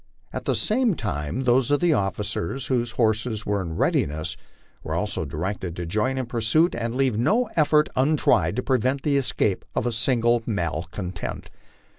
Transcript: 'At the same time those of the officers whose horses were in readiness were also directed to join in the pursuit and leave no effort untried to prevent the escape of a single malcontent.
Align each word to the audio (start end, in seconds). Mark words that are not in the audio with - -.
'At 0.33 0.45
the 0.45 0.55
same 0.55 0.95
time 0.95 1.43
those 1.43 1.69
of 1.69 1.79
the 1.79 1.93
officers 1.93 2.65
whose 2.65 2.93
horses 2.93 3.45
were 3.45 3.61
in 3.61 3.75
readiness 3.77 4.35
were 4.81 4.95
also 4.95 5.25
directed 5.25 5.75
to 5.75 5.85
join 5.85 6.17
in 6.17 6.25
the 6.25 6.29
pursuit 6.29 6.73
and 6.73 6.95
leave 6.95 7.19
no 7.19 7.49
effort 7.55 7.87
untried 7.95 8.55
to 8.55 8.63
prevent 8.63 9.03
the 9.03 9.15
escape 9.17 9.63
of 9.75 9.85
a 9.85 9.91
single 9.91 10.41
malcontent. 10.47 11.51